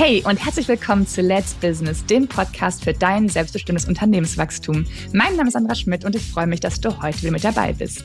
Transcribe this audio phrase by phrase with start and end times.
[0.00, 4.86] Hey und herzlich willkommen zu Let's Business, dem Podcast für dein selbstbestimmtes Unternehmenswachstum.
[5.12, 7.72] Mein Name ist Sandra Schmidt und ich freue mich, dass du heute wieder mit dabei
[7.72, 8.04] bist.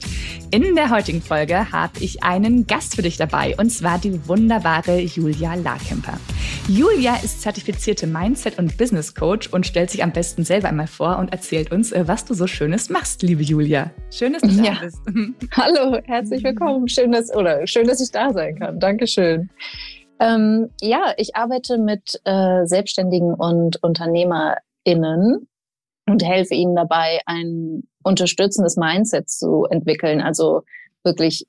[0.50, 5.02] In der heutigen Folge habe ich einen Gast für dich dabei und zwar die wunderbare
[5.02, 6.20] Julia Larkemper.
[6.68, 11.20] Julia ist zertifizierte Mindset- und Business Coach und stellt sich am besten selber einmal vor
[11.20, 13.92] und erzählt uns, äh, was du so Schönes machst, liebe Julia.
[14.10, 14.74] Schön, dass du ja.
[14.74, 15.00] da bist.
[15.52, 16.88] Hallo, herzlich willkommen.
[16.88, 18.80] Schön, dass, oder schön, dass ich da sein kann.
[18.80, 19.52] Dankeschön.
[20.24, 25.50] Ähm, ja, ich arbeite mit äh, Selbstständigen und UnternehmerInnen
[26.08, 30.22] und helfe ihnen dabei, ein unterstützendes Mindset zu entwickeln.
[30.22, 30.62] Also
[31.04, 31.46] wirklich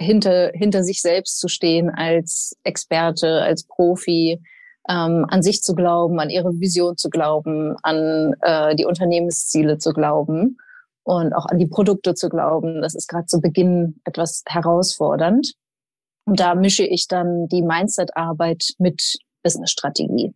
[0.00, 4.42] hinter, hinter sich selbst zu stehen als Experte, als Profi,
[4.88, 9.92] ähm, an sich zu glauben, an ihre Vision zu glauben, an äh, die Unternehmensziele zu
[9.92, 10.58] glauben
[11.04, 12.82] und auch an die Produkte zu glauben.
[12.82, 15.54] Das ist gerade zu Beginn etwas herausfordernd.
[16.26, 20.34] Und da mische ich dann die Mindset-Arbeit mit Business-Strategie.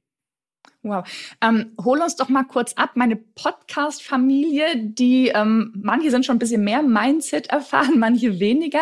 [0.82, 1.04] Wow.
[1.42, 2.92] Ähm, hol uns doch mal kurz ab.
[2.94, 8.80] Meine Podcast-Familie, die ähm, manche sind schon ein bisschen mehr Mindset erfahren, manche weniger.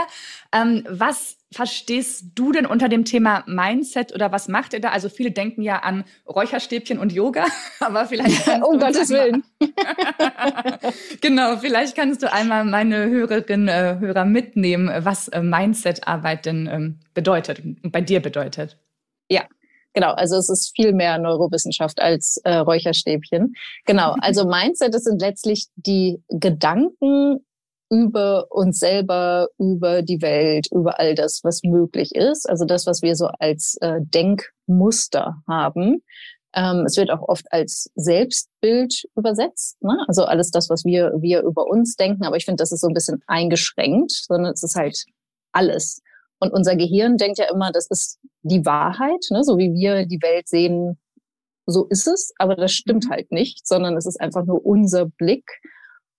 [0.52, 4.90] Ähm, was verstehst du denn unter dem Thema Mindset oder was macht ihr da?
[4.90, 7.46] Also viele denken ja an Räucherstäbchen und Yoga,
[7.80, 9.42] aber vielleicht um Gottes Willen.
[11.20, 17.00] genau, vielleicht kannst du einmal meine Hörerinnen äh, Hörer mitnehmen, was äh, Mindset-Arbeit denn ähm,
[17.12, 18.78] bedeutet und bei dir bedeutet.
[19.30, 19.42] Ja,
[19.98, 23.54] Genau, also es ist viel mehr Neurowissenschaft als äh, Räucherstäbchen.
[23.84, 27.44] Genau, also Mindset, das sind letztlich die Gedanken
[27.90, 32.48] über uns selber, über die Welt, über all das, was möglich ist.
[32.48, 36.04] Also das, was wir so als äh, Denkmuster haben.
[36.54, 39.82] Ähm, es wird auch oft als Selbstbild übersetzt.
[39.82, 39.98] Ne?
[40.06, 42.24] Also alles das, was wir, wir über uns denken.
[42.24, 45.06] Aber ich finde, das ist so ein bisschen eingeschränkt, sondern es ist halt
[45.50, 46.02] alles.
[46.40, 49.42] Und unser Gehirn denkt ja immer, das ist die Wahrheit, ne?
[49.42, 50.98] so wie wir die Welt sehen,
[51.66, 52.32] so ist es.
[52.38, 53.10] Aber das stimmt mhm.
[53.10, 55.44] halt nicht, sondern es ist einfach nur unser Blick.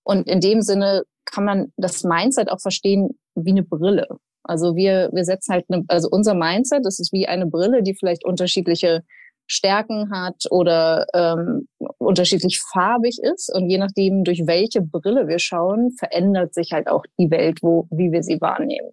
[0.03, 4.07] Und in dem Sinne kann man das Mindset auch verstehen wie eine Brille.
[4.43, 7.95] Also wir, wir setzen halt eine, also unser Mindset, das ist wie eine Brille, die
[7.95, 9.03] vielleicht unterschiedliche
[9.45, 13.53] Stärken hat oder ähm, unterschiedlich farbig ist.
[13.53, 17.87] Und je nachdem, durch welche Brille wir schauen, verändert sich halt auch die Welt, wo,
[17.89, 18.91] wie wir sie wahrnehmen.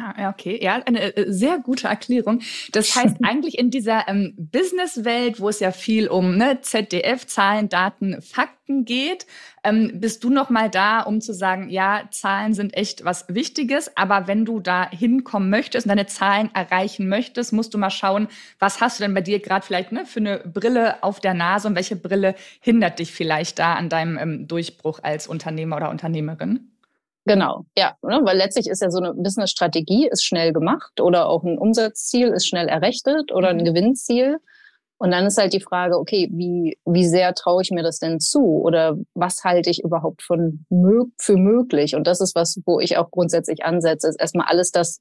[0.00, 0.60] Ah, okay.
[0.62, 2.40] Ja, eine äh, sehr gute Erklärung.
[2.72, 7.68] Das heißt eigentlich in dieser ähm, Businesswelt, wo es ja viel um ne, ZDF, Zahlen,
[7.68, 9.26] Daten, Fakten geht,
[9.64, 13.96] ähm, bist du noch mal da, um zu sagen, ja, Zahlen sind echt was Wichtiges,
[13.96, 18.28] aber wenn du da hinkommen möchtest und deine Zahlen erreichen möchtest, musst du mal schauen,
[18.58, 21.66] was hast du denn bei dir gerade vielleicht ne, für eine Brille auf der Nase
[21.66, 26.70] und welche Brille hindert dich vielleicht da an deinem ähm, Durchbruch als Unternehmer oder Unternehmerin?
[27.28, 31.44] Genau, ja, ne, weil letztlich ist ja so eine Business-Strategie ist schnell gemacht oder auch
[31.44, 33.64] ein Umsatzziel ist schnell errechnet oder ein mhm.
[33.64, 34.38] Gewinnziel.
[35.00, 38.18] Und dann ist halt die Frage, okay, wie, wie sehr traue ich mir das denn
[38.18, 38.40] zu?
[38.40, 40.64] Oder was halte ich überhaupt von
[41.18, 41.94] für möglich?
[41.94, 44.98] Und das ist was, wo ich auch grundsätzlich ansetze, ist erstmal alles das,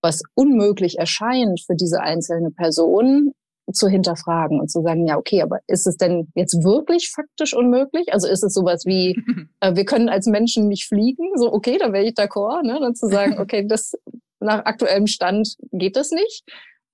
[0.00, 3.32] was unmöglich erscheint für diese einzelne Person,
[3.72, 8.12] zu hinterfragen und zu sagen, ja, okay, aber ist es denn jetzt wirklich faktisch unmöglich?
[8.12, 9.16] Also ist es sowas wie,
[9.60, 11.30] äh, wir können als Menschen nicht fliegen?
[11.36, 12.78] So, okay, dann wäre ich d'accord, ne?
[12.80, 13.94] Dann zu sagen, okay, das
[14.40, 16.44] nach aktuellem Stand geht das nicht.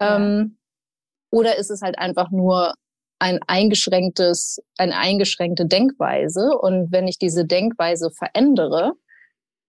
[0.00, 0.16] Ja.
[0.16, 0.59] Ähm,
[1.31, 2.75] oder ist es halt einfach nur
[3.19, 6.50] ein eingeschränktes, eine eingeschränkte Denkweise?
[6.59, 8.93] Und wenn ich diese Denkweise verändere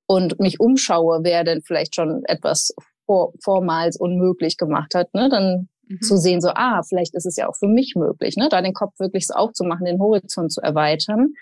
[0.08, 2.74] und mich umschaue, wer denn vielleicht schon etwas
[3.06, 6.02] vor, vormals unmöglich gemacht hat, ne, dann mhm.
[6.02, 8.50] zu sehen, so, ah, vielleicht ist es ja auch für mich möglich, ne?
[8.50, 11.34] da den Kopf wirklich so aufzumachen, den Horizont zu erweitern,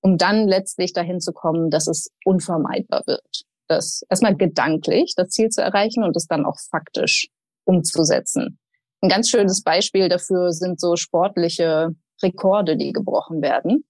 [0.00, 3.44] um dann letztlich dahin zu kommen, dass es unvermeidbar wird.
[3.68, 7.28] Das erstmal gedanklich das Ziel zu erreichen und es dann auch faktisch
[7.64, 8.58] umzusetzen.
[9.00, 11.90] Ein ganz schönes Beispiel dafür sind so sportliche
[12.22, 13.84] Rekorde, die gebrochen werden.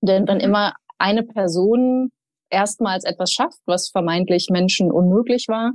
[0.00, 0.44] Denn wenn mhm.
[0.44, 2.10] immer eine Person
[2.50, 5.72] erstmals etwas schafft, was vermeintlich Menschen unmöglich war,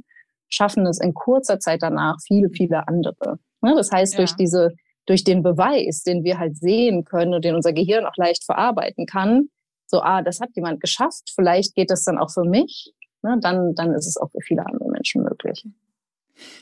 [0.50, 3.40] schaffen es in kurzer Zeit danach viele, viele andere.
[3.64, 3.74] Ne?
[3.76, 4.18] Das heißt, ja.
[4.18, 4.74] durch diese,
[5.06, 9.06] durch den Beweis, den wir halt sehen können und den unser Gehirn auch leicht verarbeiten
[9.06, 9.50] kann,
[9.88, 13.38] so, ah, das hat jemand geschafft, vielleicht geht das dann auch für mich, ne?
[13.42, 15.66] dann, dann ist es auch für viele andere Menschen möglich.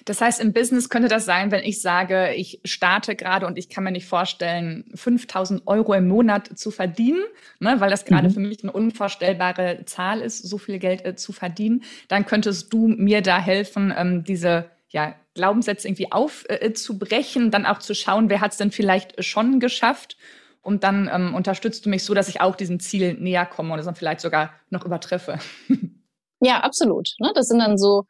[0.05, 3.69] Das heißt, im Business könnte das sein, wenn ich sage, ich starte gerade und ich
[3.69, 7.23] kann mir nicht vorstellen, 5000 Euro im Monat zu verdienen,
[7.59, 8.33] ne, weil das gerade mhm.
[8.33, 12.87] für mich eine unvorstellbare Zahl ist, so viel Geld äh, zu verdienen, dann könntest du
[12.87, 18.41] mir da helfen, ähm, diese ja, Glaubenssätze irgendwie aufzubrechen, äh, dann auch zu schauen, wer
[18.41, 20.17] hat es denn vielleicht schon geschafft.
[20.61, 23.79] Und dann ähm, unterstützt du mich so, dass ich auch diesem Ziel näher komme und
[23.79, 25.39] es dann vielleicht sogar noch übertreffe.
[26.43, 27.13] Ja, absolut.
[27.19, 27.31] Ne?
[27.35, 28.05] Das sind dann so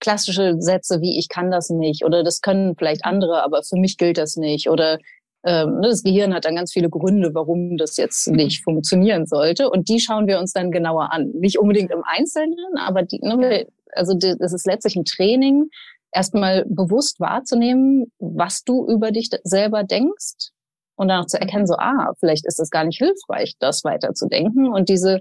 [0.00, 3.96] klassische Sätze wie ich kann das nicht oder das können vielleicht andere, aber für mich
[3.96, 4.98] gilt das nicht oder
[5.44, 9.70] ähm, ne, das Gehirn hat dann ganz viele Gründe, warum das jetzt nicht funktionieren sollte.
[9.70, 11.30] Und die schauen wir uns dann genauer an.
[11.30, 15.70] Nicht unbedingt im Einzelnen, aber die, ne, also das ist letztlich ein Training,
[16.12, 20.50] erstmal bewusst wahrzunehmen, was du über dich selber denkst
[20.96, 24.72] und dann auch zu erkennen, so, ah, vielleicht ist es gar nicht hilfreich, das weiterzudenken
[24.72, 25.20] und diese,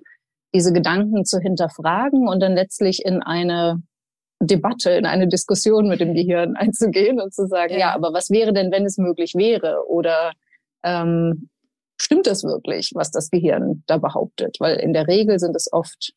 [0.54, 3.82] diese Gedanken zu hinterfragen und dann letztlich in eine
[4.42, 8.30] Debatte, in eine Diskussion mit dem Gehirn einzugehen und zu sagen, ja, ja aber was
[8.30, 9.86] wäre denn, wenn es möglich wäre?
[9.88, 10.32] Oder
[10.84, 11.50] ähm,
[11.98, 14.58] stimmt das wirklich, was das Gehirn da behauptet?
[14.60, 16.14] Weil in der Regel sind es oft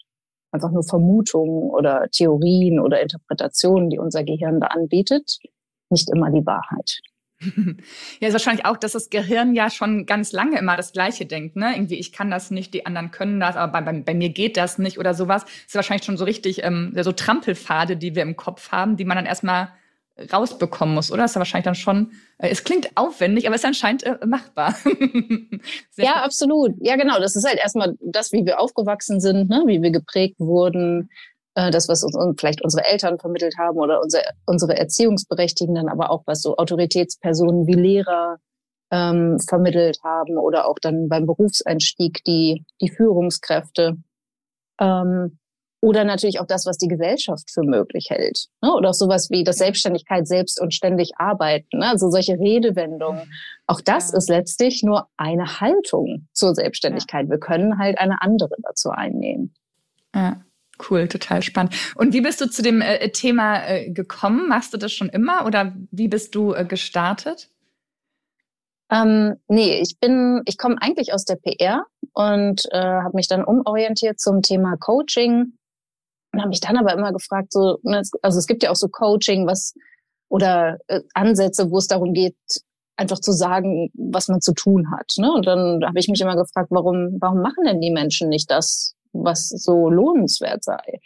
[0.53, 5.39] einfach nur Vermutungen oder Theorien oder Interpretationen, die unser Gehirn da anbietet,
[5.91, 7.01] nicht immer die Wahrheit.
[8.21, 11.57] Ja, ist wahrscheinlich auch, dass das Gehirn ja schon ganz lange immer das Gleiche denkt.
[11.57, 11.73] Ne?
[11.75, 14.57] Irgendwie, ich kann das nicht, die anderen können das, aber bei, bei, bei mir geht
[14.57, 15.45] das nicht oder sowas.
[15.45, 19.05] Das ist wahrscheinlich schon so richtig ähm, so Trampelpfade, die wir im Kopf haben, die
[19.05, 19.71] man dann erstmal
[20.33, 21.23] rausbekommen muss, oder?
[21.23, 24.19] Das ist ja wahrscheinlich dann schon, äh, es klingt aufwendig, aber es ist anscheinend äh,
[24.27, 24.75] machbar.
[25.97, 26.75] ja, absolut.
[26.81, 27.19] Ja, genau.
[27.19, 29.65] Das ist halt erstmal das, wie wir aufgewachsen sind, ne?
[29.67, 31.11] wie wir geprägt wurden,
[31.55, 36.23] äh, das, was uns vielleicht unsere Eltern vermittelt haben oder unsere, unsere Erziehungsberechtigenden, aber auch
[36.27, 38.39] was so Autoritätspersonen wie Lehrer
[38.91, 43.97] ähm, vermittelt haben oder auch dann beim Berufseinstieg die, die Führungskräfte.
[44.79, 45.39] Ähm,
[45.83, 48.47] oder natürlich auch das, was die Gesellschaft für möglich hält.
[48.63, 48.73] Ne?
[48.73, 51.79] Oder auch sowas wie das Selbstständigkeit selbst und ständig arbeiten.
[51.79, 51.89] Ne?
[51.89, 53.35] Also solche Redewendungen.
[53.67, 54.19] Auch das ja.
[54.19, 57.25] ist letztlich nur eine Haltung zur Selbstständigkeit.
[57.27, 57.31] Ja.
[57.31, 59.53] Wir können halt eine andere dazu einnehmen.
[60.15, 60.41] Ja.
[60.89, 61.75] Cool, total spannend.
[61.97, 64.49] Und wie bist du zu dem äh, Thema äh, gekommen?
[64.49, 67.51] Machst du das schon immer oder wie bist du äh, gestartet?
[68.91, 73.45] Ähm, nee, ich bin, ich komme eigentlich aus der PR und äh, habe mich dann
[73.45, 75.53] umorientiert zum Thema Coaching
[76.33, 78.89] und habe mich dann aber immer gefragt, so, ne, also es gibt ja auch so
[78.89, 79.75] Coaching, was
[80.29, 82.37] oder äh, Ansätze, wo es darum geht,
[82.97, 85.13] einfach zu sagen, was man zu tun hat.
[85.19, 85.31] Ne?
[85.31, 88.95] Und dann habe ich mich immer gefragt, warum, warum machen denn die Menschen nicht das,
[89.13, 91.01] was so lohnenswert sei.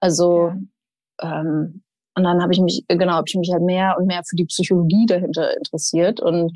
[0.00, 0.52] Also
[1.22, 1.40] ja.
[1.40, 1.82] ähm,
[2.16, 4.46] und dann habe ich mich genau habe ich mich halt mehr und mehr für die
[4.46, 6.50] Psychologie dahinter interessiert und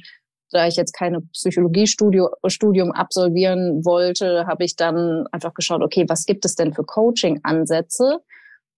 [0.50, 6.44] da ich jetzt keine Psychologiestudium absolvieren wollte, habe ich dann einfach geschaut, okay, was gibt
[6.44, 8.19] es denn für Coaching-Ansätze,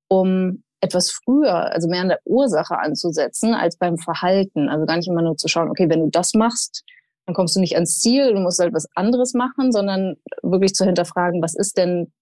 [0.08, 4.68] um etwas früher, also mehr an der Ursache anzusetzen als beim Verhalten.
[4.68, 6.84] Also gar nicht immer nur zu schauen, okay, wenn du das machst,
[7.24, 10.84] dann kommst du nicht ans Ziel, du musst halt was anderes machen, sondern wirklich zu
[10.84, 12.12] hinterfragen, was ist denn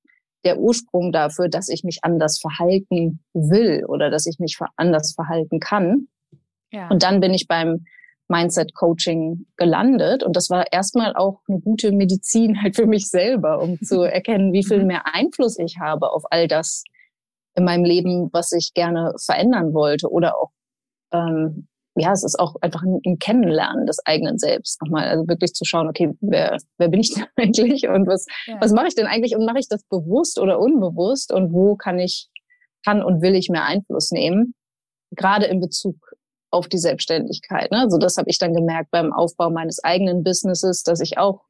[0.45, 5.59] der Ursprung dafür, dass ich mich anders verhalten will oder dass ich mich anders verhalten
[5.59, 6.09] kann.
[6.71, 6.89] Ja.
[6.89, 7.87] Und dann bin ich beim
[8.31, 13.61] Mindset Coaching gelandet und das war erstmal auch eine gute Medizin halt für mich selber,
[13.61, 14.87] um zu erkennen, wie viel mhm.
[14.87, 16.85] mehr Einfluss ich habe auf all das
[17.55, 20.51] in meinem Leben, was ich gerne verändern wollte oder auch
[21.13, 21.67] ähm,
[21.97, 25.09] ja, es ist auch einfach ein, ein Kennenlernen des eigenen Selbst nochmal.
[25.09, 28.59] Also wirklich zu schauen, okay, wer, wer bin ich denn eigentlich und was, ja.
[28.61, 31.99] was mache ich denn eigentlich und mache ich das bewusst oder unbewusst und wo kann
[31.99, 32.29] ich,
[32.85, 34.55] kann und will ich mehr Einfluss nehmen?
[35.11, 35.97] Gerade in Bezug
[36.51, 37.71] auf die Selbstständigkeit.
[37.71, 37.79] Ne?
[37.79, 41.45] Also das habe ich dann gemerkt beim Aufbau meines eigenen Businesses, dass ich auch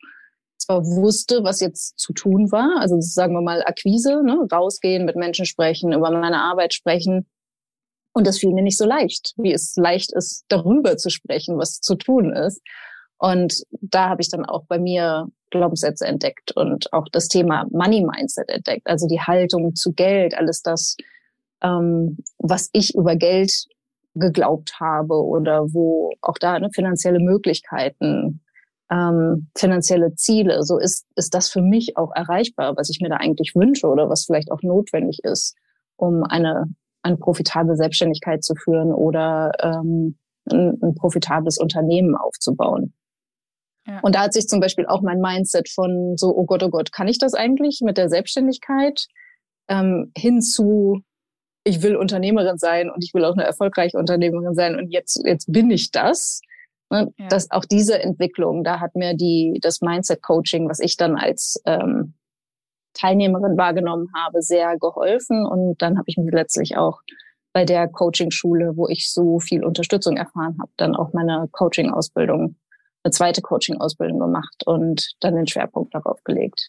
[0.59, 4.47] zwar wusste, was jetzt zu tun war, also sagen wir mal Akquise, ne?
[4.53, 7.27] rausgehen, mit Menschen sprechen, über meine Arbeit sprechen,
[8.13, 11.81] und das fiel mir nicht so leicht, wie es leicht ist, darüber zu sprechen, was
[11.81, 12.61] zu tun ist.
[13.19, 18.05] Und da habe ich dann auch bei mir Glaubenssätze entdeckt und auch das Thema Money
[18.05, 20.97] Mindset entdeckt, also die Haltung zu Geld, alles das,
[21.63, 23.53] ähm, was ich über Geld
[24.21, 28.43] geglaubt habe oder wo auch da ne, finanzielle Möglichkeiten,
[28.91, 33.17] ähm, finanzielle Ziele, so ist, ist das für mich auch erreichbar, was ich mir da
[33.17, 35.57] eigentlich wünsche oder was vielleicht auch notwendig ist,
[35.97, 36.67] um eine
[37.03, 40.19] eine profitable Selbstständigkeit zu führen oder ähm,
[40.51, 42.93] ein, ein profitables Unternehmen aufzubauen.
[43.87, 44.01] Ja.
[44.03, 46.93] Und da hat sich zum Beispiel auch mein Mindset von so, oh Gott, oh Gott,
[46.93, 49.07] kann ich das eigentlich mit der Selbstständigkeit
[49.69, 51.01] ähm, hinzu,
[51.65, 55.53] ich will Unternehmerin sein und ich will auch eine erfolgreiche Unternehmerin sein und jetzt, jetzt
[55.53, 56.41] bin ich das.
[56.91, 57.13] Ne?
[57.19, 57.29] Ja.
[57.29, 62.15] Das, auch diese Entwicklung, da hat mir die, das Mindset-Coaching, was ich dann als ähm,
[62.95, 65.47] Teilnehmerin wahrgenommen habe, sehr geholfen.
[65.47, 67.01] Und dann habe ich mich letztlich auch
[67.53, 72.57] bei der Coaching-Schule, wo ich so viel Unterstützung erfahren habe, dann auch meine Coaching-Ausbildung,
[73.03, 76.69] eine zweite Coaching-Ausbildung gemacht und dann den Schwerpunkt darauf gelegt.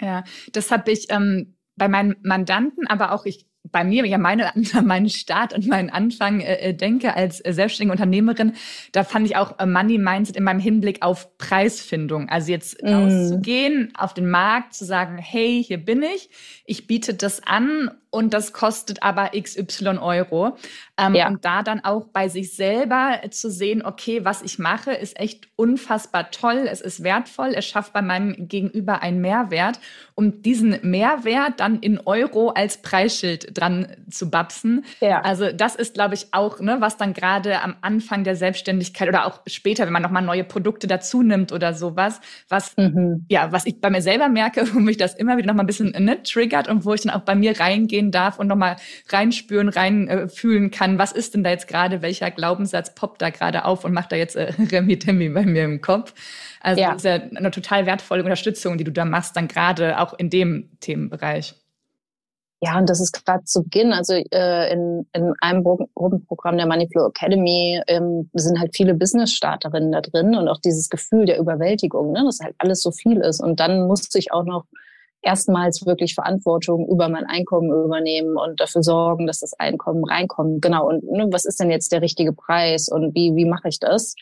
[0.00, 4.52] Ja, das habe ich ähm, bei meinen Mandanten, aber auch ich bei mir, ja meine,
[4.82, 8.52] meinen Start und meinen Anfang äh, äh, denke als äh, selbstständige Unternehmerin,
[8.92, 12.28] da fand ich auch äh, Money Mindset in meinem Hinblick auf Preisfindung.
[12.28, 12.86] Also jetzt mm.
[12.86, 16.28] rauszugehen auf den Markt, zu sagen, hey, hier bin ich,
[16.66, 20.56] ich biete das an und das kostet aber XY Euro.
[20.96, 21.26] Ähm, ja.
[21.26, 25.48] Und da dann auch bei sich selber zu sehen, okay, was ich mache, ist echt
[25.56, 29.80] unfassbar toll, es ist wertvoll, es schafft bei meinem Gegenüber einen Mehrwert.
[30.14, 34.84] Um diesen Mehrwert dann in Euro als Preisschild dran zu babsen.
[35.00, 35.22] Ja.
[35.22, 39.26] Also das ist, glaube ich, auch, ne, was dann gerade am Anfang der Selbstständigkeit oder
[39.26, 43.26] auch später, wenn man nochmal neue Produkte dazu nimmt oder sowas, was, mhm.
[43.28, 45.90] ja, was ich bei mir selber merke, wo mich das immer wieder nochmal ein bisschen
[45.98, 48.76] ne, triggert und wo ich dann auch bei mir reingehen darf und nochmal
[49.08, 53.64] reinspüren, reinfühlen äh, kann, was ist denn da jetzt gerade, welcher Glaubenssatz poppt da gerade
[53.64, 56.14] auf und macht da jetzt äh, Remi Demi bei mir im Kopf.
[56.60, 56.88] Also ja.
[56.92, 60.30] das ist ja eine total wertvolle Unterstützung, die du da machst, dann gerade auch in
[60.30, 61.54] dem Themenbereich.
[62.64, 67.08] Ja, und das ist gerade zu Beginn, also äh, in, in einem Gruppenprogramm der Moneyflow
[67.08, 72.22] Academy ähm, sind halt viele Business-Starterinnen da drin und auch dieses Gefühl der Überwältigung, ne,
[72.24, 73.42] dass halt alles so viel ist.
[73.42, 74.64] Und dann musste ich auch noch
[75.24, 80.62] erstmals wirklich Verantwortung über mein Einkommen übernehmen und dafür sorgen, dass das Einkommen reinkommt.
[80.62, 80.88] Genau.
[80.88, 84.14] Und ne, was ist denn jetzt der richtige Preis und wie, wie mache ich das?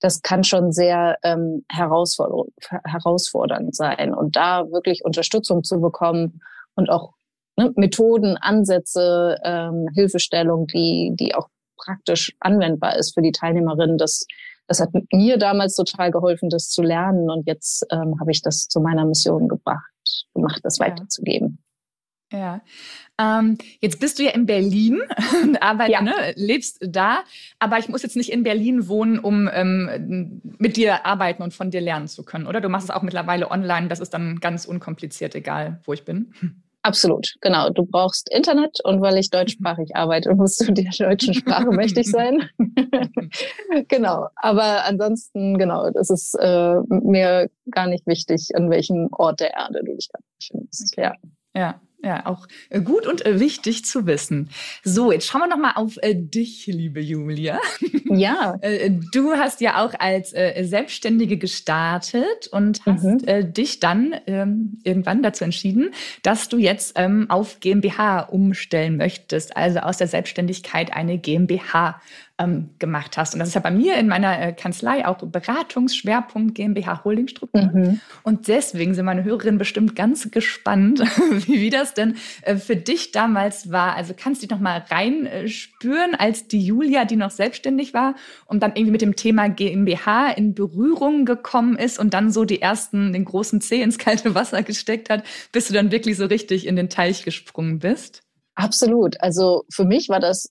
[0.00, 4.14] Das kann schon sehr ähm, herausfordernd, sein.
[4.14, 6.40] Und da wirklich Unterstützung zu bekommen
[6.74, 7.14] und auch
[7.56, 13.98] ne, Methoden, Ansätze, ähm, Hilfestellung, die, die auch praktisch anwendbar ist für die Teilnehmerinnen.
[13.98, 14.26] Das,
[14.66, 17.30] das hat mir damals total geholfen, das zu lernen.
[17.30, 19.90] Und jetzt ähm, habe ich das zu meiner Mission gebracht,
[20.34, 20.86] gemacht, das ja.
[20.86, 21.58] weiterzugeben.
[22.32, 22.62] Ja.
[23.20, 25.00] Ähm, jetzt bist du ja in Berlin
[25.60, 26.02] arbeitest, ja.
[26.02, 27.22] ne, lebst da,
[27.58, 31.70] aber ich muss jetzt nicht in Berlin wohnen, um ähm, mit dir arbeiten und von
[31.70, 32.60] dir lernen zu können, oder?
[32.60, 36.32] Du machst es auch mittlerweile online, das ist dann ganz unkompliziert, egal wo ich bin.
[36.84, 37.70] Absolut, genau.
[37.70, 42.46] Du brauchst Internet und weil ich deutschsprachig arbeite, musst du der deutschen Sprache mächtig sein.
[43.88, 44.28] genau.
[44.36, 49.80] Aber ansonsten, genau, das ist äh, mir gar nicht wichtig, an welchem Ort der Erde
[49.82, 50.94] du dich gerade befindest.
[50.98, 51.14] Ja.
[51.56, 54.50] Ja, ja, auch äh, gut und äh, wichtig zu wissen.
[54.82, 57.58] So, jetzt schauen wir noch mal auf äh, dich, liebe Julia.
[58.06, 58.54] Ja.
[59.12, 63.52] du hast ja auch als Selbstständige gestartet und hast mhm.
[63.52, 65.90] dich dann ähm, irgendwann dazu entschieden,
[66.22, 72.00] dass du jetzt ähm, auf GmbH umstellen möchtest, also aus der Selbstständigkeit eine GmbH
[72.38, 73.34] ähm, gemacht hast.
[73.34, 77.70] Und das ist ja bei mir in meiner äh, Kanzlei auch Beratungsschwerpunkt GmbH Holdingstruktur.
[77.72, 78.00] Mhm.
[78.24, 81.00] Und deswegen sind meine Hörerinnen bestimmt ganz gespannt,
[81.30, 83.94] wie, wie das denn äh, für dich damals war.
[83.94, 88.64] Also kannst du dich noch mal reinspüren, als die Julia, die noch selbstständig war und
[88.64, 93.12] dann irgendwie mit dem Thema GmbH in Berührung gekommen ist und dann so die ersten,
[93.12, 95.22] den großen Zeh ins kalte Wasser gesteckt hat,
[95.52, 98.23] bis du dann wirklich so richtig in den Teich gesprungen bist?
[98.56, 99.20] Absolut.
[99.20, 100.48] Also für mich war das,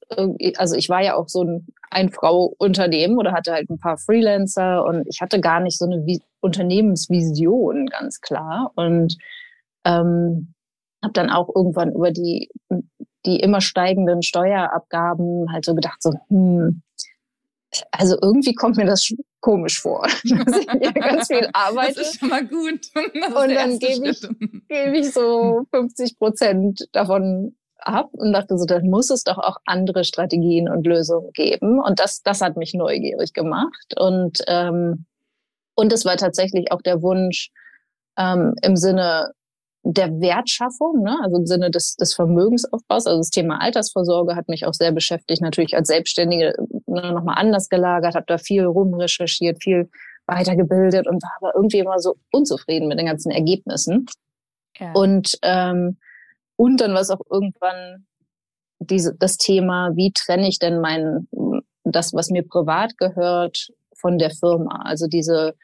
[0.57, 5.07] also ich war ja auch so ein Ein-Frau-Unternehmen oder hatte halt ein paar Freelancer und
[5.07, 9.15] ich hatte gar nicht so eine Vi Unternehmensvision ganz klar und
[9.85, 10.53] ähm,
[11.01, 12.49] habe dann auch irgendwann über die
[13.25, 16.81] die immer steigenden Steuerabgaben halt so gedacht so hm,
[17.91, 21.95] also irgendwie kommt mir das komisch vor, dass ich hier ganz viel arbeite.
[21.95, 22.89] Das ist schon mal gut.
[22.95, 24.21] Und dann gebe ich,
[24.67, 29.57] gebe ich so 50 Prozent davon ab und dachte so, dann muss es doch auch
[29.65, 31.81] andere Strategien und Lösungen geben.
[31.81, 33.93] Und das, das hat mich neugierig gemacht.
[33.97, 35.05] Und, ähm,
[35.75, 37.51] und es war tatsächlich auch der Wunsch
[38.17, 39.31] ähm, im Sinne
[39.83, 41.19] der Wertschaffung, ne?
[41.21, 43.05] also im Sinne des, des Vermögensaufbaus.
[43.05, 46.53] Also das Thema Altersvorsorge hat mich auch sehr beschäftigt, natürlich als Selbstständige
[46.87, 49.89] ne, nochmal anders gelagert, habe da viel rumrecherchiert, viel
[50.25, 54.05] weitergebildet und war aber irgendwie immer so unzufrieden mit den ganzen Ergebnissen.
[54.77, 54.93] Ja.
[54.93, 55.97] Und ähm,
[56.55, 58.05] und dann war es auch irgendwann
[58.79, 61.27] diese, das Thema, wie trenne ich denn mein,
[61.83, 64.81] das, was mir privat gehört, von der Firma?
[64.85, 65.55] Also diese,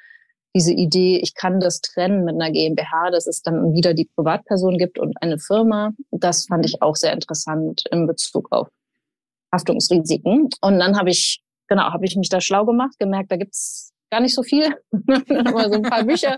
[0.55, 4.77] diese Idee, ich kann das trennen mit einer GmbH, dass es dann wieder die Privatperson
[4.77, 8.67] gibt und eine Firma, das fand ich auch sehr interessant in Bezug auf
[9.53, 10.49] Haftungsrisiken.
[10.61, 14.21] Und dann habe ich, genau, habe ich mich da schlau gemacht, gemerkt, da gibt's gar
[14.21, 14.75] nicht so viel.
[14.91, 16.37] aber so ein paar Bücher,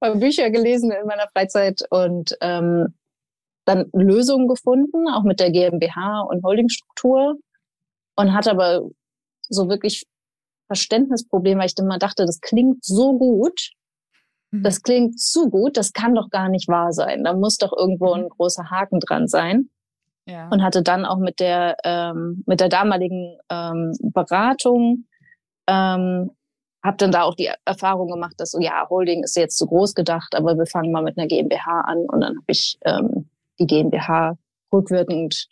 [0.00, 2.94] paar Bücher gelesen in meiner Freizeit und ähm,
[3.68, 7.36] dann Lösungen gefunden, auch mit der GmbH und Holdingstruktur
[8.16, 8.88] und hatte aber
[9.42, 10.04] so wirklich
[10.68, 13.70] Verständnisprobleme, weil ich immer dachte, das klingt so gut,
[14.50, 14.62] mhm.
[14.62, 17.24] das klingt zu gut, das kann doch gar nicht wahr sein.
[17.24, 18.30] Da muss doch irgendwo ein mhm.
[18.30, 19.68] großer Haken dran sein.
[20.26, 20.48] Ja.
[20.50, 25.06] Und hatte dann auch mit der ähm, mit der damaligen ähm, Beratung
[25.66, 26.30] ähm,
[26.84, 29.94] habe dann da auch die Erfahrung gemacht, dass so ja Holding ist jetzt zu groß
[29.94, 33.28] gedacht, aber wir fangen mal mit einer GmbH an und dann habe ich ähm,
[33.58, 34.36] die GmbH
[34.72, 35.48] rückwirkend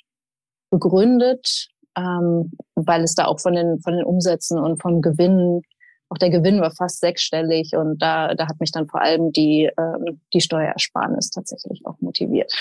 [0.70, 5.62] begründet, ähm, weil es da auch von den, von den Umsätzen und von Gewinnen,
[6.08, 9.70] auch der Gewinn war fast sechsstellig und da, da hat mich dann vor allem die,
[9.78, 12.52] ähm, die Steuersparnis tatsächlich auch motiviert.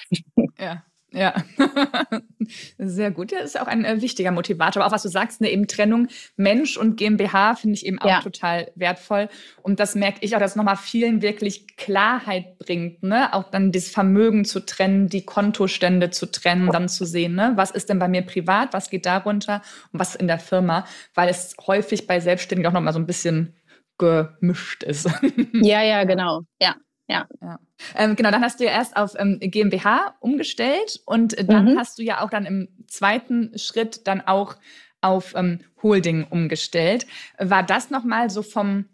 [0.58, 0.84] Ja.
[1.16, 1.34] Ja,
[2.78, 3.32] sehr gut.
[3.32, 4.84] Ja, ist auch ein äh, wichtiger Motivator.
[4.84, 8.10] Aber auch was du sagst, eine eben Trennung Mensch und GmbH finde ich eben auch
[8.10, 8.22] ja.
[8.22, 9.30] total wertvoll.
[9.62, 13.34] Und das merke ich auch, dass es nochmal vielen wirklich Klarheit bringt, ne?
[13.34, 17.54] Auch dann das Vermögen zu trennen, die Kontostände zu trennen, dann zu sehen, ne?
[17.56, 19.62] Was ist denn bei mir privat, was geht darunter
[19.94, 20.86] und was in der Firma?
[21.14, 23.56] Weil es häufig bei Selbstständigen auch nochmal so ein bisschen
[23.98, 25.10] gemischt ist.
[25.54, 26.42] Ja, ja, genau.
[26.60, 26.76] Ja,
[27.08, 27.28] ja.
[27.42, 27.60] ja.
[27.96, 31.78] Ähm, genau, dann hast du ja erst auf ähm, GmbH umgestellt und dann mhm.
[31.78, 34.56] hast du ja auch dann im zweiten Schritt dann auch
[35.02, 37.06] auf ähm, Holding umgestellt.
[37.38, 38.86] War das nochmal so vom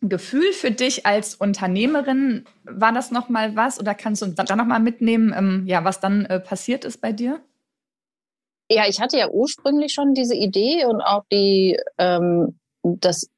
[0.00, 4.80] Gefühl für dich als Unternehmerin, war das nochmal was oder kannst du uns dann nochmal
[4.80, 7.40] mitnehmen, ähm, ja, was dann äh, passiert ist bei dir?
[8.68, 13.30] Ja, ich hatte ja ursprünglich schon diese Idee und auch die, ähm, das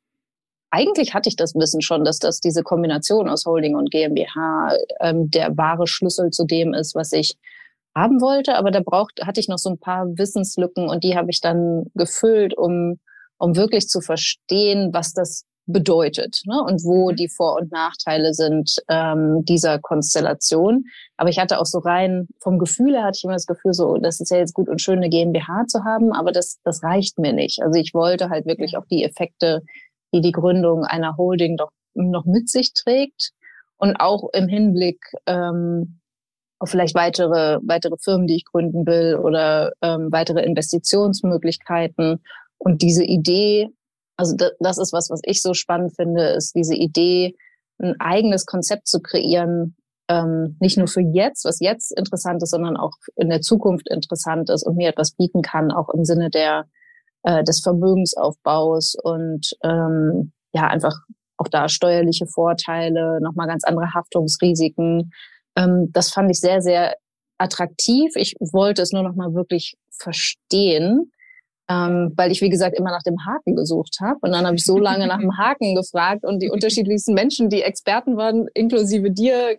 [0.70, 5.30] eigentlich hatte ich das Wissen schon, dass das diese Kombination aus Holding und GmbH ähm,
[5.30, 7.36] der wahre Schlüssel zu dem ist, was ich
[7.96, 8.56] haben wollte.
[8.56, 11.86] Aber da braucht, hatte ich noch so ein paar Wissenslücken und die habe ich dann
[11.94, 12.98] gefüllt, um,
[13.38, 16.62] um wirklich zu verstehen, was das bedeutet ne?
[16.62, 17.16] und wo mhm.
[17.16, 20.84] die Vor- und Nachteile sind ähm, dieser Konstellation.
[21.16, 23.98] Aber ich hatte auch so rein vom Gefühl her hatte ich immer das Gefühl, so
[23.98, 27.18] das ist ja jetzt gut und schön eine GmbH zu haben, aber das das reicht
[27.18, 27.60] mir nicht.
[27.62, 29.62] Also ich wollte halt wirklich auch die Effekte
[30.12, 33.30] die die Gründung einer Holding doch noch mit sich trägt.
[33.76, 36.00] Und auch im Hinblick ähm,
[36.58, 42.20] auf vielleicht weitere weitere Firmen, die ich gründen will oder ähm, weitere Investitionsmöglichkeiten.
[42.58, 43.68] Und diese Idee,
[44.16, 47.36] also das ist was, was ich so spannend finde, ist diese Idee,
[47.80, 49.76] ein eigenes Konzept zu kreieren,
[50.08, 54.50] ähm, nicht nur für jetzt, was jetzt interessant ist, sondern auch in der Zukunft interessant
[54.50, 56.66] ist und mir etwas bieten kann, auch im Sinne der
[57.28, 60.96] äh, des Vermögensaufbaus und ähm, ja, einfach
[61.36, 65.12] auch da steuerliche Vorteile, nochmal ganz andere Haftungsrisiken.
[65.54, 66.96] Ähm, das fand ich sehr, sehr
[67.36, 68.12] attraktiv.
[68.14, 71.12] Ich wollte es nur noch mal wirklich verstehen,
[71.68, 74.18] ähm, weil ich, wie gesagt, immer nach dem Haken gesucht habe.
[74.22, 77.60] Und dann habe ich so lange nach dem Haken gefragt und die unterschiedlichsten Menschen, die
[77.60, 79.58] Experten waren, inklusive dir,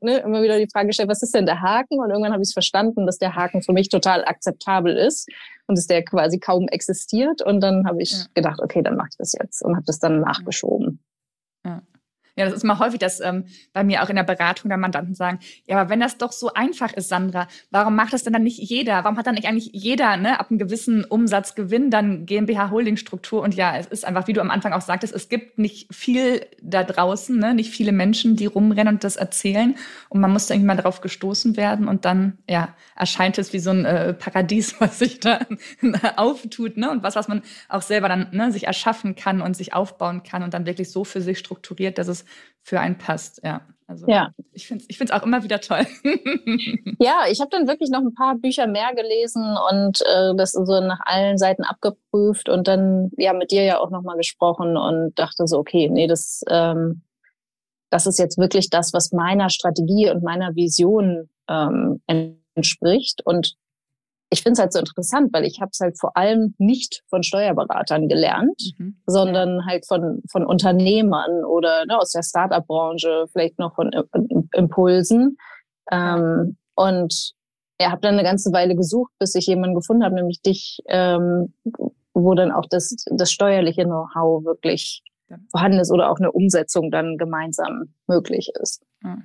[0.00, 2.00] ne, immer wieder die Frage gestellt, was ist denn der Haken?
[2.00, 5.28] Und irgendwann habe ich es verstanden, dass der Haken für mich total akzeptabel ist
[5.66, 7.42] und dass der quasi kaum existiert.
[7.42, 8.26] Und dann habe ich ja.
[8.34, 11.00] gedacht, okay, dann mache ich das jetzt und habe das dann nachgeschoben.
[11.64, 11.82] Ja.
[12.36, 15.14] Ja, das ist mal häufig, dass ähm, bei mir auch in der Beratung der Mandanten
[15.14, 18.42] sagen, ja, aber wenn das doch so einfach ist, Sandra, warum macht das denn dann
[18.42, 19.04] nicht jeder?
[19.04, 23.40] Warum hat dann nicht eigentlich jeder ne, ab einem gewissen Umsatzgewinn dann GmbH-Holding-Struktur?
[23.40, 26.44] Und ja, es ist einfach, wie du am Anfang auch sagtest, es gibt nicht viel
[26.60, 29.76] da draußen, ne, nicht viele Menschen, die rumrennen und das erzählen.
[30.08, 33.60] Und man muss da irgendwie mal drauf gestoßen werden und dann, ja, erscheint es wie
[33.60, 35.38] so ein äh, Paradies, was sich da
[36.16, 36.90] auftut, ne?
[36.90, 40.42] Und was, was man auch selber dann ne, sich erschaffen kann und sich aufbauen kann
[40.42, 42.23] und dann wirklich so für sich strukturiert, dass es
[42.62, 43.40] für einen passt.
[43.44, 43.62] Ja.
[43.86, 44.30] Also ja.
[44.52, 45.86] ich finde es ich find's auch immer wieder toll.
[46.98, 50.80] ja, ich habe dann wirklich noch ein paar Bücher mehr gelesen und äh, das so
[50.80, 55.46] nach allen Seiten abgeprüft und dann ja mit dir ja auch nochmal gesprochen und dachte
[55.46, 57.02] so, okay, nee, das, ähm,
[57.90, 62.00] das ist jetzt wirklich das, was meiner Strategie und meiner Vision ähm,
[62.54, 63.20] entspricht.
[63.24, 63.54] Und
[64.30, 67.22] ich finde es halt so interessant, weil ich habe es halt vor allem nicht von
[67.22, 68.96] Steuerberatern gelernt, mhm.
[69.06, 73.90] sondern halt von, von Unternehmern oder ne, aus der Startup-Branche, vielleicht noch von
[74.52, 75.36] Impulsen.
[75.90, 77.34] Ähm, und
[77.80, 81.54] ja, habe dann eine ganze Weile gesucht, bis ich jemanden gefunden habe, nämlich dich, ähm,
[82.12, 85.36] wo dann auch das, das steuerliche Know-how wirklich ja.
[85.50, 88.82] vorhanden ist oder auch eine Umsetzung dann gemeinsam möglich ist.
[89.02, 89.18] Ja.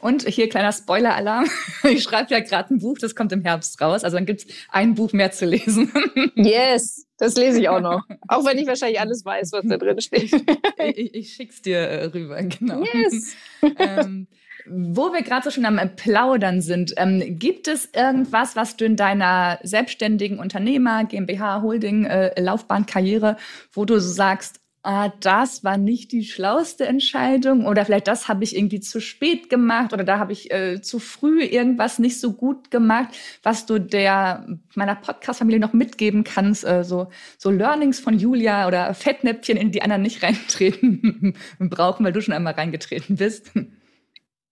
[0.00, 1.48] Und hier kleiner Spoiler-Alarm.
[1.84, 4.04] Ich schreibe ja gerade ein Buch, das kommt im Herbst raus.
[4.04, 5.92] Also dann gibt's ein Buch mehr zu lesen.
[6.34, 8.02] Yes, das lese ich auch noch.
[8.28, 10.32] Auch wenn ich wahrscheinlich alles weiß, was da drin steht.
[10.32, 12.82] Ich, ich, ich schick's dir äh, rüber, genau.
[12.82, 13.36] Yes.
[13.78, 14.26] Ähm,
[14.66, 18.96] wo wir gerade so schon am Plaudern sind, ähm, gibt es irgendwas, was du in
[18.96, 23.36] deiner selbstständigen Unternehmer, GmbH, Holding, äh, Laufbahn, Karriere,
[23.72, 28.44] wo du so sagst, ah, das war nicht die schlauste Entscheidung oder vielleicht das habe
[28.44, 32.34] ich irgendwie zu spät gemacht oder da habe ich äh, zu früh irgendwas nicht so
[32.34, 33.08] gut gemacht,
[33.42, 38.92] was du der meiner Podcast-Familie noch mitgeben kannst, äh, so, so Learnings von Julia oder
[38.92, 43.52] Fettnäpfchen, in die anderen nicht reintreten brauchen, weil du schon einmal reingetreten bist.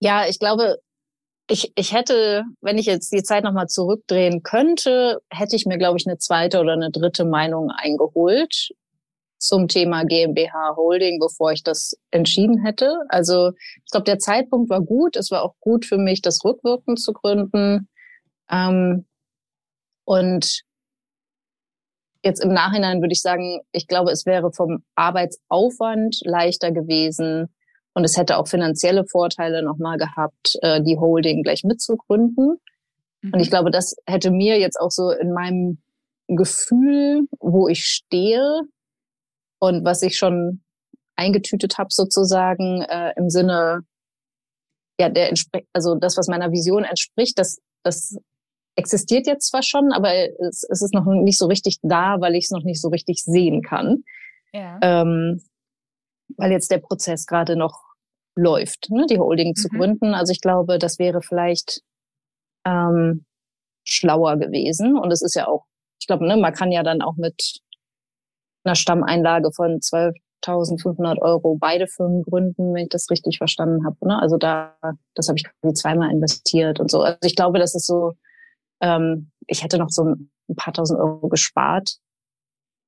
[0.01, 0.79] Ja, ich glaube,
[1.49, 5.99] ich, ich hätte, wenn ich jetzt die Zeit nochmal zurückdrehen könnte, hätte ich mir, glaube
[5.99, 8.71] ich, eine zweite oder eine dritte Meinung eingeholt
[9.43, 12.97] zum Thema GmbH Holding, bevor ich das entschieden hätte.
[13.09, 13.51] Also
[13.85, 15.17] ich glaube, der Zeitpunkt war gut.
[15.17, 17.89] Es war auch gut für mich, das rückwirkend zu gründen.
[18.49, 19.05] Ähm,
[20.05, 20.63] und
[22.23, 27.53] jetzt im Nachhinein würde ich sagen, ich glaube, es wäre vom Arbeitsaufwand leichter gewesen
[27.95, 32.61] und es hätte auch finanzielle Vorteile nochmal gehabt, äh, die Holding gleich mitzugründen.
[33.23, 33.33] Mhm.
[33.33, 33.51] Und ich mhm.
[33.51, 35.83] glaube, das hätte mir jetzt auch so in meinem
[36.29, 38.63] Gefühl, wo ich stehe
[39.62, 40.61] und was ich schon
[41.14, 43.83] eingetütet habe sozusagen äh, im Sinne
[44.98, 48.16] ja der entspricht also das was meiner Vision entspricht das das
[48.75, 52.46] existiert jetzt zwar schon aber es, es ist noch nicht so richtig da weil ich
[52.46, 54.03] es noch nicht so richtig sehen kann
[54.53, 54.81] ja.
[54.83, 55.40] ähm,
[56.37, 57.79] weil jetzt der Prozess gerade noch
[58.35, 59.55] läuft ne, die Holding mhm.
[59.55, 61.83] zu gründen also ich glaube das wäre vielleicht
[62.66, 63.27] ähm,
[63.85, 65.66] schlauer gewesen und es ist ja auch
[66.01, 67.61] ich glaube ne man kann ja dann auch mit
[68.64, 73.96] einer Stammeinlage von 12.500 Euro beide Firmen gründen, wenn ich das richtig verstanden habe.
[74.07, 74.20] Ne?
[74.20, 74.77] Also da,
[75.14, 77.03] das habe ich zweimal investiert und so.
[77.03, 78.12] Also ich glaube, das ist so,
[78.81, 81.96] ähm, ich hätte noch so ein paar tausend Euro gespart.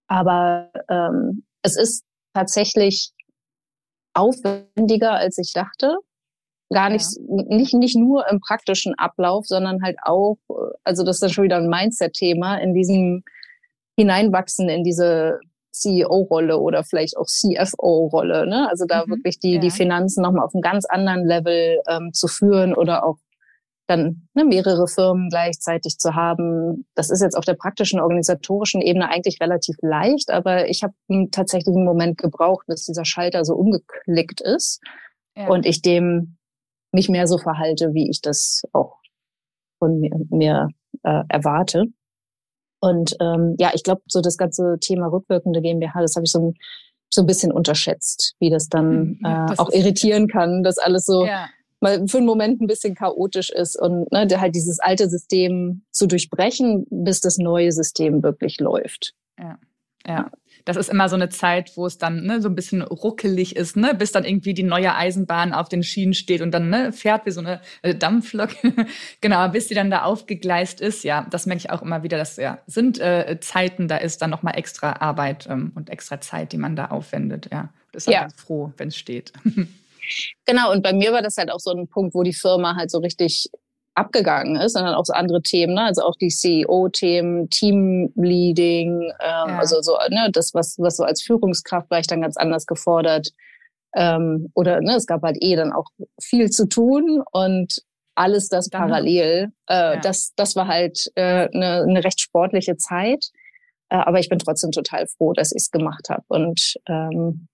[0.09, 3.13] Aber ähm, es ist tatsächlich
[4.15, 5.97] aufwendiger, als ich dachte.
[6.73, 7.57] Gar nicht, ja.
[7.57, 10.39] nicht, nicht nur im praktischen Ablauf, sondern halt auch,
[10.83, 13.23] also das ist dann schon wieder ein Mindset-Thema, in diesem
[13.97, 15.41] Hineinwachsen in diese
[15.75, 18.47] CEO-Rolle oder vielleicht auch CFO-Rolle.
[18.47, 18.69] Ne?
[18.71, 19.61] Also da mhm, wirklich die, ja.
[19.61, 23.19] die Finanzen nochmal auf einem ganz anderen Level ähm, zu führen oder auch
[23.87, 26.87] dann ne, mehrere Firmen gleichzeitig zu haben.
[26.95, 30.95] Das ist jetzt auf der praktischen, organisatorischen Ebene eigentlich relativ leicht, aber ich habe
[31.31, 34.81] tatsächlich einen Moment gebraucht, bis dieser Schalter so umgeklickt ist
[35.37, 35.49] ja.
[35.49, 36.39] und ich dem
[36.93, 38.97] nicht mehr so verhalte, wie ich das auch
[39.79, 40.69] von mir, mir
[41.03, 41.87] äh, erwarte.
[42.85, 46.53] Und ähm, ja, ich glaube, so das ganze Thema rückwirkende GmbH, das habe ich so,
[47.09, 51.25] so ein bisschen unterschätzt, wie das dann mhm, äh, auch irritieren kann, dass alles so
[51.25, 51.49] ja.
[51.81, 56.07] mal für einen Moment ein bisschen chaotisch ist und ne, halt dieses alte System zu
[56.07, 59.15] durchbrechen, bis das neue System wirklich läuft.
[59.39, 59.59] Ja.
[60.07, 60.31] Ja,
[60.65, 63.77] das ist immer so eine Zeit, wo es dann ne, so ein bisschen ruckelig ist,
[63.77, 67.27] ne, bis dann irgendwie die neue Eisenbahn auf den Schienen steht und dann ne, fährt
[67.27, 68.51] wie so eine äh, Dampflok.
[69.21, 71.05] genau, bis die dann da aufgegleist ist.
[71.05, 72.17] Ja, das merke ich auch immer wieder.
[72.17, 76.53] Das ja, sind äh, Zeiten, da ist dann nochmal extra Arbeit ähm, und extra Zeit,
[76.53, 77.49] die man da aufwendet.
[77.53, 78.23] Ja, das ist ja.
[78.23, 79.33] ganz froh, wenn es steht.
[80.47, 82.91] genau, und bei mir war das halt auch so ein Punkt, wo die Firma halt
[82.91, 83.51] so richtig
[83.95, 85.83] abgegangen ist, sondern auch so andere Themen, ne?
[85.83, 89.59] also auch die CEO-Themen, Teamleading, ähm, ja.
[89.59, 93.29] also so ne, das, was, was so als Führungskraft war ich dann ganz anders gefordert.
[93.95, 95.89] Ähm, oder ne, es gab halt eh dann auch
[96.21, 97.83] viel zu tun und
[98.17, 99.53] alles das dann, parallel.
[99.69, 99.97] Äh, ja.
[100.01, 103.27] das, das war halt äh, eine, eine recht sportliche Zeit.
[103.91, 106.25] Äh, aber ich bin trotzdem total froh, dass ich es gemacht habe.
[106.29, 107.49] Und ähm,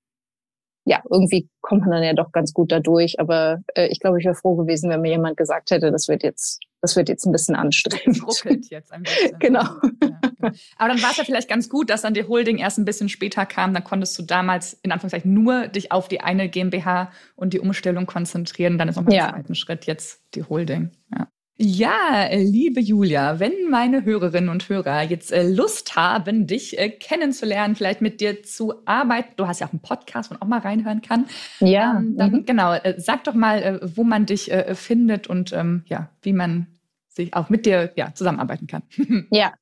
[0.85, 3.21] ja, irgendwie kommt man dann ja doch ganz gut dadurch.
[3.21, 6.23] Aber äh, ich glaube, ich wäre froh gewesen, wenn mir jemand gesagt hätte, das wird
[6.23, 8.27] jetzt, das wird jetzt ein bisschen anstrengend.
[8.27, 9.39] Ruckelt jetzt ein bisschen.
[9.39, 9.63] genau.
[9.63, 10.53] Ja, genau.
[10.79, 13.09] Aber dann war es ja vielleicht ganz gut, dass dann die Holding erst ein bisschen
[13.09, 13.75] später kam.
[13.75, 18.07] Dann konntest du damals in Anführungszeichen nur dich auf die eine GmbH und die Umstellung
[18.07, 18.79] konzentrieren.
[18.79, 19.29] Dann ist nochmal ja.
[19.29, 20.91] im zweiten Schritt jetzt die Holding.
[21.13, 21.29] Ja.
[21.63, 27.75] Ja, liebe Julia, wenn meine Hörerinnen und Hörer jetzt äh, Lust haben, dich äh, kennenzulernen,
[27.75, 30.61] vielleicht mit dir zu arbeiten, du hast ja auch einen Podcast, wo man auch mal
[30.61, 31.27] reinhören kann.
[31.59, 31.99] Ja.
[31.99, 32.47] Ähm, dann mhm.
[32.47, 36.67] genau, äh, sag doch mal, wo man dich findet und ähm, ja, wie man
[37.11, 38.83] sich auch mit dir ja, zusammenarbeiten kann.
[39.31, 39.53] ja,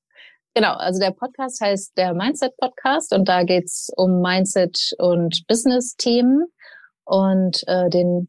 [0.54, 6.46] Genau, also der Podcast heißt der Mindset Podcast und da geht's um Mindset und Business-Themen.
[7.08, 8.28] Und äh, den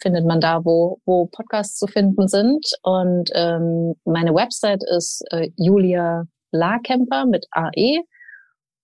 [0.00, 2.66] findet man da, wo, wo Podcasts zu finden sind.
[2.82, 8.00] Und ähm, meine Website ist äh, Julia Larkemper mit AE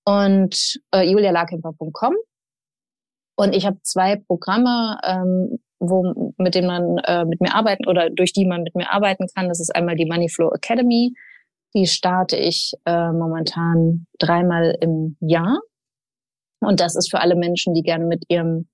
[0.04, 2.16] und äh, julialarkemper.com.
[3.36, 8.10] Und ich habe zwei Programme, ähm, wo, mit denen man äh, mit mir arbeiten oder
[8.10, 9.48] durch die man mit mir arbeiten kann.
[9.48, 11.14] Das ist einmal die Moneyflow Academy.
[11.74, 15.60] Die starte ich äh, momentan dreimal im Jahr.
[16.60, 18.68] Und das ist für alle Menschen, die gerne mit ihrem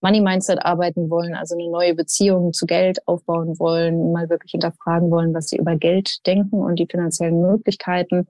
[0.00, 5.10] Money Mindset arbeiten wollen, also eine neue Beziehung zu Geld aufbauen wollen, mal wirklich hinterfragen
[5.10, 8.26] wollen, was sie über Geld denken und die finanziellen Möglichkeiten,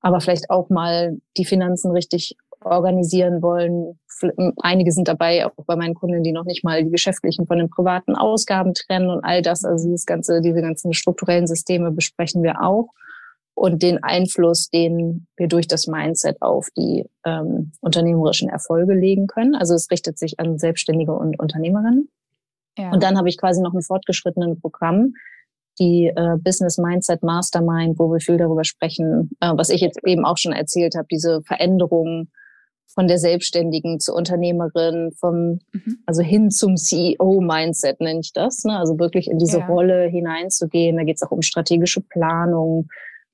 [0.00, 3.98] aber vielleicht auch mal die Finanzen richtig organisieren wollen.
[4.62, 7.70] Einige sind dabei, auch bei meinen Kunden, die noch nicht mal die geschäftlichen von den
[7.70, 9.64] privaten Ausgaben trennen und all das.
[9.64, 12.90] Also das ganze, diese ganzen strukturellen Systeme besprechen wir auch
[13.60, 19.54] und den Einfluss, den wir durch das Mindset auf die ähm, unternehmerischen Erfolge legen können.
[19.54, 22.08] Also es richtet sich an Selbstständige und Unternehmerinnen.
[22.78, 22.90] Ja.
[22.90, 25.12] Und dann habe ich quasi noch ein fortgeschrittenen Programm,
[25.78, 30.24] die äh, Business Mindset Mastermind, wo wir viel darüber sprechen, äh, was ich jetzt eben
[30.24, 32.28] auch schon erzählt habe, diese Veränderung
[32.86, 35.98] von der Selbstständigen zur Unternehmerin, vom, mhm.
[36.06, 38.64] also hin zum CEO-Mindset nenne ich das.
[38.64, 38.78] Ne?
[38.78, 39.66] Also wirklich in diese ja.
[39.66, 40.96] Rolle hineinzugehen.
[40.96, 42.88] Da geht es auch um strategische Planung,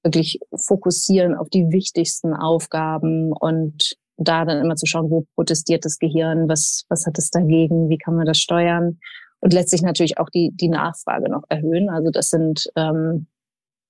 [0.06, 5.98] wirklich fokussieren auf die wichtigsten Aufgaben und da dann immer zu schauen, wo protestiert das
[5.98, 8.98] Gehirn, was, was hat es dagegen, wie kann man das steuern
[9.40, 11.90] und letztlich natürlich auch die, die Nachfrage noch erhöhen.
[11.90, 13.26] Also das sind ähm,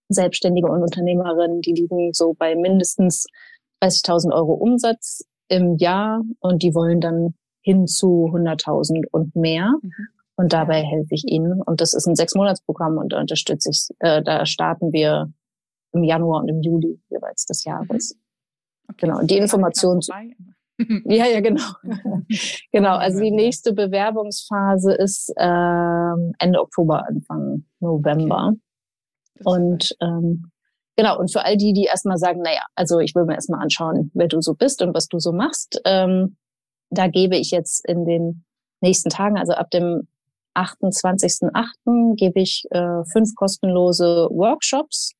[0.08, 3.26] Selbstständige und Unternehmerinnen, die liegen so bei mindestens
[3.82, 9.72] 30.000 Euro Umsatz im Jahr und die wollen dann hin zu 100.000 und mehr.
[9.82, 9.92] Mhm.
[10.38, 11.62] Und dabei helfe ich ihnen.
[11.62, 15.32] Und das ist ein Sechs-Monats-Programm und da unterstütze ich, äh, da starten wir
[15.96, 18.14] im Januar und im Juli jeweils des Jahres.
[18.14, 18.20] Mhm.
[18.88, 19.18] Okay, genau.
[19.20, 20.00] Und die Information.
[21.06, 21.64] ja, ja, genau.
[22.72, 22.96] genau.
[22.96, 28.52] Also die nächste Bewerbungsphase ist ähm, Ende Oktober, Anfang November.
[29.34, 29.42] Okay.
[29.44, 30.50] Und ähm,
[30.96, 34.10] genau, und für all die, die erstmal sagen, naja, also ich will mir erstmal anschauen,
[34.14, 36.36] wer du so bist und was du so machst, ähm,
[36.90, 38.44] da gebe ich jetzt in den
[38.80, 40.06] nächsten Tagen, also ab dem
[40.54, 42.16] 28.08.
[42.16, 45.12] gebe ich äh, fünf kostenlose Workshops,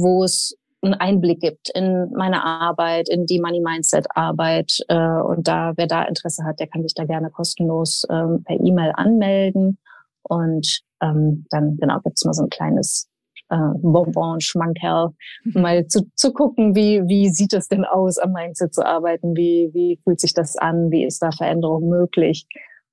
[0.00, 4.78] wo es einen Einblick gibt in meine Arbeit, in die Money Mindset Arbeit.
[4.88, 8.58] Äh, und da, wer da Interesse hat, der kann sich da gerne kostenlos ähm, per
[8.58, 9.78] E-Mail anmelden.
[10.22, 13.08] Und ähm, dann genau gibt's mal so ein kleines
[13.50, 15.10] äh, Bonbon, Schmankerl,
[15.44, 15.60] mhm.
[15.60, 19.70] mal zu, zu gucken, wie, wie sieht es denn aus, am Mindset zu arbeiten, wie,
[19.72, 22.46] wie fühlt sich das an, wie ist da Veränderung möglich.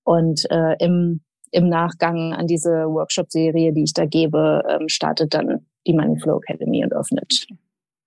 [0.03, 5.65] Und äh, im, im Nachgang an diese Workshop-Serie, die ich da gebe, ähm, startet dann
[5.85, 7.47] die Money Flow Academy und öffnet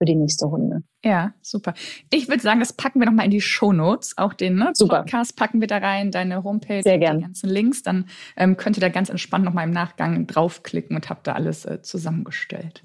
[0.01, 0.83] für die nächste Runde.
[1.05, 1.75] Ja, super.
[2.11, 4.17] Ich würde sagen, das packen wir nochmal in die Show Notes.
[4.17, 5.01] Auch den ne, super.
[5.01, 7.19] Podcast packen wir da rein, deine Homepage, Sehr gern.
[7.19, 7.83] die ganzen Links.
[7.83, 11.67] Dann ähm, könnt ihr da ganz entspannt nochmal im Nachgang draufklicken und habt da alles
[11.67, 12.83] äh, zusammengestellt.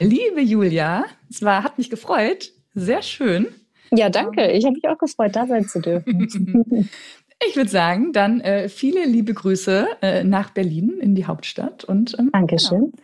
[0.00, 2.52] Liebe Julia, es war, hat mich gefreut.
[2.74, 3.46] Sehr schön.
[3.92, 4.50] Ja, danke.
[4.50, 6.88] Ich habe mich auch gefreut, da sein zu dürfen.
[7.44, 12.16] Ich würde sagen, dann äh, viele liebe Grüße äh, nach Berlin in die Hauptstadt und
[12.18, 12.92] ähm, Dankeschön.
[12.92, 13.02] Genau.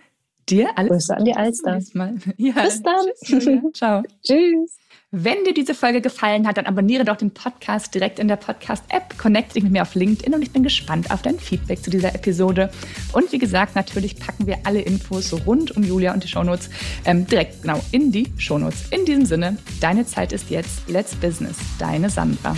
[0.49, 1.79] Dir alles Grüße an die Alster.
[2.37, 3.07] Ja, Bis dann.
[3.23, 4.03] Tschüss, Ciao.
[4.23, 4.79] Tschüss.
[5.14, 9.18] Wenn dir diese Folge gefallen hat, dann abonniere doch den Podcast direkt in der Podcast-App,
[9.18, 12.14] connecte dich mit mir auf LinkedIn und ich bin gespannt auf dein Feedback zu dieser
[12.14, 12.71] Episode.
[13.12, 16.71] Und wie gesagt, natürlich packen wir alle Infos rund um Julia und die Shownotes
[17.05, 18.85] ähm, direkt genau in die Shownotes.
[18.90, 20.88] In diesem Sinne, deine Zeit ist jetzt.
[20.88, 21.59] Let's Business.
[21.79, 22.57] Deine Sandra.